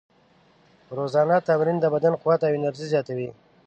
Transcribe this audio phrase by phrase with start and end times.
[0.97, 3.29] روزانه تمرین د بدن قوت او انرژي زیاتوي.